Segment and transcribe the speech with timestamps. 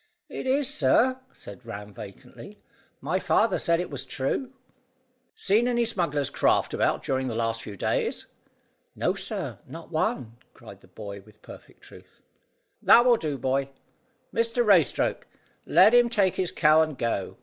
[0.29, 2.59] "Is it, sir?" said Ram vacantly.
[3.01, 4.51] "My father said it was true."
[5.35, 8.25] "Seen any smugglers' craft about during the last few days?"
[8.95, 12.19] "No, sir; not one," cried the boy with perfect truth.
[12.81, 13.69] "That will do, boy.
[14.33, 15.27] Mr Raystoke
[15.67, 17.37] let him take his cow and go."